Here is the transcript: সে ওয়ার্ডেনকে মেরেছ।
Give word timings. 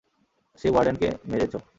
সে 0.59 0.67
ওয়ার্ডেনকে 0.69 1.07
মেরেছ। 1.25 1.53